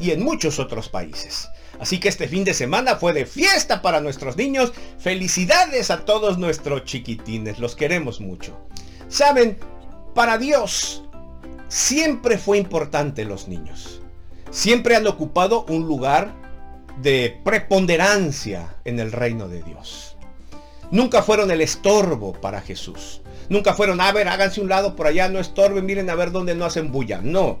y 0.00 0.10
en 0.10 0.22
muchos 0.22 0.58
otros 0.58 0.88
países. 0.88 1.48
Así 1.80 1.98
que 1.98 2.08
este 2.08 2.28
fin 2.28 2.44
de 2.44 2.54
semana 2.54 2.96
fue 2.96 3.12
de 3.12 3.26
fiesta 3.26 3.82
para 3.82 4.00
nuestros 4.00 4.36
niños. 4.36 4.72
Felicidades 4.98 5.90
a 5.90 6.04
todos 6.04 6.38
nuestros 6.38 6.84
chiquitines, 6.84 7.58
los 7.58 7.74
queremos 7.74 8.20
mucho. 8.20 8.56
Saben, 9.08 9.58
para 10.14 10.38
Dios 10.38 11.02
siempre 11.68 12.38
fue 12.38 12.58
importante 12.58 13.24
los 13.24 13.48
niños. 13.48 14.00
Siempre 14.50 14.94
han 14.94 15.06
ocupado 15.06 15.64
un 15.68 15.86
lugar 15.86 16.32
de 17.02 17.40
preponderancia 17.44 18.76
en 18.84 19.00
el 19.00 19.10
reino 19.10 19.48
de 19.48 19.62
Dios. 19.62 20.16
Nunca 20.92 21.22
fueron 21.22 21.50
el 21.50 21.60
estorbo 21.60 22.34
para 22.34 22.60
Jesús. 22.60 23.20
Nunca 23.48 23.74
fueron, 23.74 24.00
a 24.00 24.12
ver, 24.12 24.28
háganse 24.28 24.60
un 24.60 24.68
lado 24.68 24.94
por 24.94 25.08
allá, 25.08 25.28
no 25.28 25.40
estorben, 25.40 25.84
miren 25.84 26.08
a 26.08 26.14
ver 26.14 26.30
dónde 26.30 26.54
no 26.54 26.64
hacen 26.64 26.92
bulla. 26.92 27.20
No. 27.20 27.58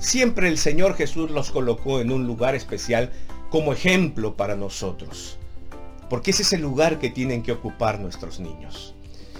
Siempre 0.00 0.48
el 0.48 0.56
Señor 0.56 0.96
Jesús 0.96 1.30
los 1.30 1.50
colocó 1.50 2.00
en 2.00 2.10
un 2.10 2.26
lugar 2.26 2.54
especial 2.54 3.12
como 3.50 3.74
ejemplo 3.74 4.34
para 4.34 4.56
nosotros. 4.56 5.38
Porque 6.08 6.30
ese 6.30 6.42
es 6.42 6.54
el 6.54 6.62
lugar 6.62 6.98
que 6.98 7.10
tienen 7.10 7.42
que 7.42 7.52
ocupar 7.52 8.00
nuestros 8.00 8.40
niños. 8.40 8.94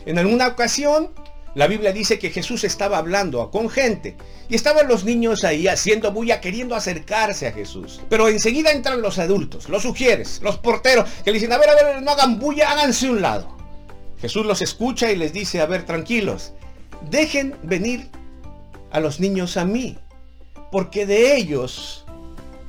En 0.04 0.18
alguna 0.18 0.48
ocasión, 0.48 1.12
la 1.54 1.66
Biblia 1.66 1.92
dice 1.92 2.18
que 2.18 2.28
Jesús 2.28 2.62
estaba 2.64 2.98
hablando 2.98 3.50
con 3.50 3.70
gente 3.70 4.16
y 4.50 4.54
estaban 4.54 4.86
los 4.86 5.04
niños 5.04 5.44
ahí 5.44 5.66
haciendo 5.66 6.12
bulla, 6.12 6.42
queriendo 6.42 6.74
acercarse 6.74 7.46
a 7.46 7.52
Jesús. 7.52 8.02
Pero 8.10 8.28
enseguida 8.28 8.70
entran 8.70 9.00
los 9.00 9.18
adultos, 9.18 9.66
los 9.70 9.82
sugieres, 9.82 10.40
los 10.42 10.58
porteros, 10.58 11.08
que 11.24 11.30
le 11.30 11.38
dicen, 11.38 11.54
a 11.54 11.58
ver, 11.58 11.70
a 11.70 11.74
ver, 11.74 12.02
no 12.02 12.10
hagan 12.10 12.38
bulla, 12.38 12.70
háganse 12.70 13.08
un 13.08 13.22
lado. 13.22 13.56
Jesús 14.20 14.44
los 14.44 14.60
escucha 14.60 15.10
y 15.10 15.16
les 15.16 15.32
dice, 15.32 15.62
a 15.62 15.66
ver, 15.66 15.86
tranquilos, 15.86 16.52
dejen 17.10 17.56
venir 17.62 18.10
a 18.90 19.00
los 19.00 19.20
niños 19.20 19.56
a 19.56 19.64
mí, 19.64 19.98
porque 20.70 21.06
de 21.06 21.36
ellos 21.36 22.04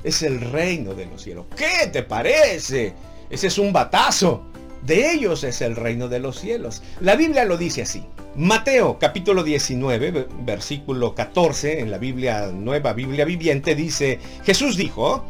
es 0.04 0.22
el 0.22 0.40
reino 0.40 0.94
de 0.94 1.06
los 1.06 1.22
cielos. 1.22 1.46
¿Qué 1.56 1.88
te 1.92 2.02
parece? 2.02 2.94
Ese 3.30 3.46
es 3.46 3.58
un 3.58 3.72
batazo. 3.72 4.44
De 4.84 5.12
ellos 5.12 5.44
es 5.44 5.60
el 5.60 5.76
reino 5.76 6.08
de 6.08 6.18
los 6.18 6.40
cielos. 6.40 6.82
La 7.00 7.14
Biblia 7.14 7.44
lo 7.44 7.56
dice 7.56 7.82
así. 7.82 8.04
Mateo 8.34 8.98
capítulo 8.98 9.44
19, 9.44 10.26
versículo 10.40 11.14
14, 11.14 11.80
en 11.80 11.90
la 11.90 11.98
Biblia 11.98 12.46
Nueva 12.46 12.94
Biblia 12.94 13.24
Viviente, 13.24 13.74
dice, 13.74 14.18
Jesús 14.44 14.76
dijo, 14.76 15.24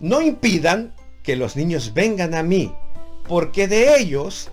no 0.00 0.20
impidan 0.22 0.94
que 1.22 1.36
los 1.36 1.56
niños 1.56 1.92
vengan 1.94 2.34
a 2.34 2.42
mí, 2.42 2.72
porque 3.28 3.68
de 3.68 3.98
ellos 3.98 4.50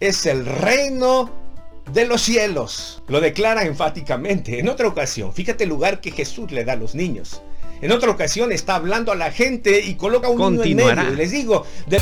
es 0.00 0.26
el 0.26 0.44
reino 0.44 1.30
de 1.92 2.06
los 2.06 2.22
cielos. 2.22 3.02
Lo 3.08 3.20
declara 3.20 3.64
enfáticamente. 3.64 4.58
En 4.58 4.68
otra 4.68 4.88
ocasión, 4.88 5.32
fíjate 5.32 5.64
el 5.64 5.70
lugar 5.70 6.00
que 6.00 6.10
Jesús 6.10 6.50
le 6.52 6.64
da 6.64 6.74
a 6.74 6.76
los 6.76 6.94
niños. 6.94 7.42
En 7.80 7.92
otra 7.92 8.10
ocasión 8.10 8.52
está 8.52 8.76
hablando 8.76 9.12
a 9.12 9.16
la 9.16 9.30
gente 9.30 9.80
y 9.80 9.94
coloca 9.94 10.28
un 10.28 10.56
niño 10.56 10.88
en 10.88 10.96
medio. 10.96 11.12
Y 11.12 11.16
les 11.16 11.30
digo, 11.30 11.66
de... 11.86 12.00